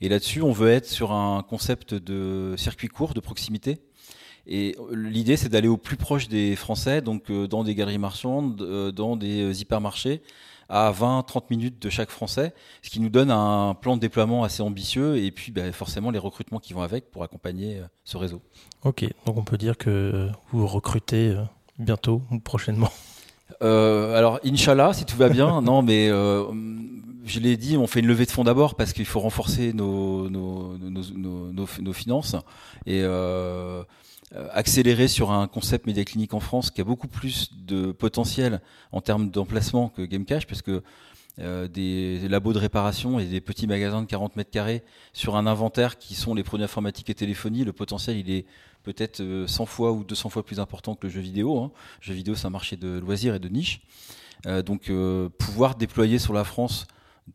Et 0.00 0.08
là-dessus, 0.08 0.42
on 0.42 0.52
veut 0.52 0.70
être 0.70 0.86
sur 0.86 1.12
un 1.12 1.42
concept 1.42 1.94
de 1.94 2.54
circuit 2.56 2.88
court, 2.88 3.14
de 3.14 3.20
proximité, 3.20 3.78
et 4.46 4.76
l'idée, 4.92 5.36
c'est 5.36 5.48
d'aller 5.48 5.68
au 5.68 5.76
plus 5.76 5.96
proche 5.96 6.28
des 6.28 6.54
Français, 6.54 7.00
donc 7.02 7.30
euh, 7.30 7.48
dans 7.48 7.64
des 7.64 7.74
galeries 7.74 7.98
marchandes, 7.98 8.62
euh, 8.62 8.92
dans 8.92 9.16
des 9.16 9.60
hypermarchés, 9.60 10.22
à 10.68 10.92
20-30 10.92 11.44
minutes 11.50 11.82
de 11.82 11.90
chaque 11.90 12.10
Français, 12.10 12.54
ce 12.82 12.90
qui 12.90 13.00
nous 13.00 13.08
donne 13.08 13.30
un 13.30 13.74
plan 13.74 13.96
de 13.96 14.00
déploiement 14.00 14.44
assez 14.44 14.62
ambitieux 14.62 15.16
et 15.16 15.30
puis 15.30 15.52
bah, 15.52 15.70
forcément 15.72 16.10
les 16.10 16.18
recrutements 16.18 16.58
qui 16.58 16.72
vont 16.72 16.82
avec 16.82 17.10
pour 17.10 17.22
accompagner 17.22 17.78
euh, 17.78 17.86
ce 18.04 18.16
réseau. 18.16 18.40
Ok, 18.84 19.04
donc 19.26 19.36
on 19.36 19.44
peut 19.44 19.58
dire 19.58 19.76
que 19.76 20.28
vous 20.52 20.66
recrutez 20.66 21.36
bientôt 21.78 22.22
ou 22.30 22.38
prochainement 22.38 22.90
euh, 23.62 24.16
alors, 24.16 24.40
Inch'Allah, 24.44 24.92
si 24.92 25.04
tout 25.04 25.16
va 25.16 25.28
bien. 25.28 25.60
non, 25.62 25.82
mais 25.82 26.08
euh, 26.08 26.44
je 27.24 27.40
l'ai 27.40 27.56
dit, 27.56 27.76
on 27.76 27.86
fait 27.86 28.00
une 28.00 28.06
levée 28.06 28.26
de 28.26 28.30
fonds 28.30 28.44
d'abord 28.44 28.74
parce 28.74 28.92
qu'il 28.92 29.06
faut 29.06 29.20
renforcer 29.20 29.72
nos, 29.72 30.28
nos, 30.30 30.76
nos, 30.78 31.52
nos, 31.52 31.66
nos 31.80 31.92
finances 31.92 32.36
et 32.86 33.02
euh, 33.02 33.82
accélérer 34.50 35.06
sur 35.08 35.30
un 35.30 35.46
concept 35.46 35.86
média 35.86 36.04
clinique 36.04 36.34
en 36.34 36.40
France 36.40 36.70
qui 36.70 36.80
a 36.80 36.84
beaucoup 36.84 37.06
plus 37.06 37.50
de 37.64 37.92
potentiel 37.92 38.60
en 38.90 39.00
termes 39.00 39.30
d'emplacement 39.30 39.88
que 39.88 40.02
Gamecash, 40.02 40.46
parce 40.46 40.62
que 40.62 40.82
euh, 41.38 41.68
des, 41.68 42.28
labos 42.28 42.54
de 42.54 42.58
réparation 42.58 43.20
et 43.20 43.26
des 43.26 43.40
petits 43.40 43.66
magasins 43.66 44.00
de 44.00 44.06
40 44.06 44.36
mètres 44.36 44.50
carrés 44.50 44.82
sur 45.12 45.36
un 45.36 45.46
inventaire 45.46 45.98
qui 45.98 46.14
sont 46.14 46.34
les 46.34 46.42
produits 46.42 46.64
informatiques 46.64 47.10
et 47.10 47.14
téléphonie, 47.14 47.62
le 47.62 47.74
potentiel 47.74 48.16
il 48.16 48.30
est 48.30 48.46
peut-être 48.84 49.18
100 49.18 49.22
euh, 49.22 49.66
fois 49.66 49.92
ou 49.92 50.02
200 50.02 50.30
fois 50.30 50.44
plus 50.44 50.60
important 50.60 50.94
que 50.94 51.06
le 51.06 51.12
jeu 51.12 51.20
vidéo. 51.20 51.58
Hein. 51.58 51.72
Le 52.00 52.06
jeu 52.06 52.14
vidéo 52.14 52.34
c'est 52.34 52.46
un 52.46 52.50
marché 52.50 52.76
de 52.76 52.98
loisirs 52.98 53.34
et 53.34 53.38
de 53.38 53.48
niche. 53.48 53.82
Euh, 54.46 54.62
donc 54.62 54.88
euh, 54.88 55.28
pouvoir 55.28 55.74
déployer 55.74 56.18
sur 56.18 56.32
la 56.32 56.44
France 56.44 56.86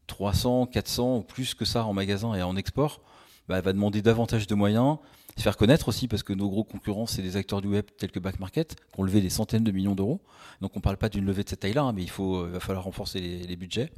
300, 0.07 0.67
400 0.67 1.17
ou 1.17 1.21
plus 1.21 1.53
que 1.53 1.65
ça 1.65 1.85
en 1.85 1.93
magasin 1.93 2.33
et 2.33 2.41
en 2.41 2.55
export, 2.55 3.01
bah, 3.47 3.61
va 3.61 3.73
demander 3.73 4.01
davantage 4.01 4.47
de 4.47 4.55
moyens, 4.55 4.97
se 5.37 5.43
faire 5.43 5.57
connaître 5.57 5.87
aussi 5.87 6.07
parce 6.07 6.23
que 6.23 6.33
nos 6.33 6.49
gros 6.49 6.63
concurrents 6.63 7.07
c'est 7.07 7.21
des 7.21 7.37
acteurs 7.37 7.61
du 7.61 7.67
web 7.67 7.85
tels 7.97 8.11
que 8.11 8.19
Back 8.19 8.39
Market 8.39 8.75
qui 8.75 8.99
ont 8.99 9.03
levé 9.03 9.21
des 9.21 9.29
centaines 9.29 9.63
de 9.63 9.71
millions 9.71 9.95
d'euros. 9.95 10.21
Donc 10.61 10.75
on 10.75 10.81
parle 10.81 10.97
pas 10.97 11.09
d'une 11.09 11.25
levée 11.25 11.43
de 11.43 11.49
cette 11.49 11.61
taille-là, 11.61 11.83
hein, 11.83 11.93
mais 11.93 12.03
il 12.03 12.09
faut, 12.09 12.45
il 12.45 12.51
va 12.51 12.59
falloir 12.59 12.85
renforcer 12.85 13.19
les, 13.19 13.55
budgets. 13.55 13.91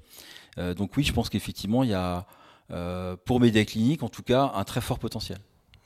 Euh, 0.58 0.74
donc 0.74 0.96
oui, 0.96 1.04
je 1.04 1.14
pense 1.14 1.30
qu'effectivement 1.30 1.84
il 1.84 1.90
y 1.90 1.94
a 1.94 2.26
euh, 2.72 3.16
pour 3.26 3.40
Media 3.40 3.66
Clinic 3.66 4.04
en 4.04 4.10
tout 4.10 4.24
cas 4.24 4.52
un 4.56 4.64
très 4.64 4.82
fort 4.82 5.00
potentiel. 5.00 5.40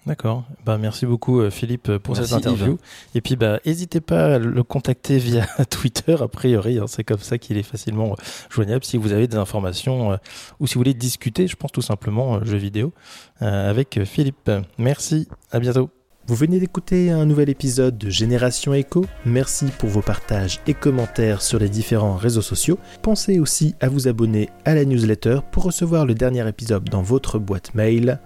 D'accord. 0.08 0.44
Bah, 0.66 0.78
merci 0.78 1.06
beaucoup 1.06 1.50
Philippe 1.50 1.98
pour 1.98 2.16
merci 2.16 2.30
cette 2.30 2.46
interview. 2.46 2.74
Yves. 2.74 2.78
Et 3.16 3.22
puis 3.22 3.36
bah 3.36 3.60
n'hésitez 3.66 4.02
pas 4.02 4.36
à 4.36 4.40
le 4.40 4.64
contacter 4.64 5.18
via 5.18 5.46
Twitter 5.70 6.16
a 6.20 6.28
priori, 6.28 6.80
hein, 6.80 6.86
c'est 6.88 7.04
comme 7.04 7.20
ça 7.20 7.38
qu'il 7.38 7.58
est 7.58 7.64
facilement 7.64 8.16
joignable 8.50 8.84
si 8.84 8.98
vous 8.98 9.12
avez 9.12 9.28
des 9.28 9.38
informations 9.38 10.14
euh, 10.14 10.18
ou 10.60 10.68
si 10.68 10.76
vous 10.76 10.80
voulez 10.80 10.94
discuter, 10.94 11.48
je 11.48 11.56
pense 11.56 11.72
tout 11.72 11.82
simplement 11.82 12.36
euh, 12.36 12.46
jeux 12.46 12.58
vidéo 12.58 12.94
euh, 13.42 13.70
avec 13.70 14.04
Philippe. 14.06 14.52
Merci, 14.78 15.28
à 15.52 15.60
bientôt. 15.60 15.90
Vous 16.26 16.36
venez 16.36 16.60
d'écouter 16.60 17.10
un 17.10 17.26
nouvel 17.26 17.50
épisode 17.50 17.98
de 17.98 18.10
Génération 18.10 18.74
Echo. 18.74 19.06
Merci 19.26 19.68
pour 19.80 19.88
vos 19.88 20.02
partages 20.02 20.60
et 20.68 20.74
commentaires 20.74 21.42
sur 21.42 21.58
les 21.58 21.70
différents 21.70 22.18
réseaux 22.18 22.42
sociaux. 22.42 22.78
Pensez 23.02 23.40
aussi 23.40 23.76
à 23.80 23.88
vous 23.88 24.10
abonner 24.10 24.50
à 24.66 24.76
la 24.76 24.84
newsletter 24.84 25.40
pour 25.52 25.64
recevoir 25.64 26.06
le 26.06 26.16
dernier 26.16 26.46
épisode 26.46 26.84
dans 26.90 27.02
votre 27.02 27.40
boîte 27.40 27.74
mail. 27.76 28.20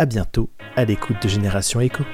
À 0.00 0.06
bientôt 0.06 0.48
à 0.76 0.84
l'écoute 0.84 1.20
de 1.20 1.28
Génération 1.28 1.80
Echo. 1.80 2.04